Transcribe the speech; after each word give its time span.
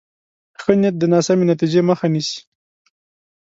ښه 0.61 0.73
نیت 0.81 0.95
د 0.99 1.03
ناسمې 1.13 1.43
نتیجې 1.51 1.81
مخه 1.89 2.07
نیسي. 2.13 2.39